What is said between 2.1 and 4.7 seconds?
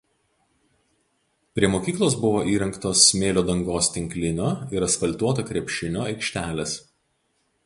buvo įrengtos smėlio dangos tinklinio